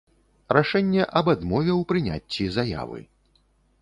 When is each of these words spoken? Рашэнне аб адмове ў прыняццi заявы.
Рашэнне 0.57 1.03
аб 1.21 1.29
адмове 1.33 1.71
ў 1.75 1.81
прыняццi 1.91 2.51
заявы. 2.59 2.99